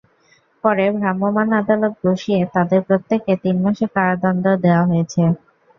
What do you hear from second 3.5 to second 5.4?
মাসের কারাদণ্ড দেওয়া হয়েছে।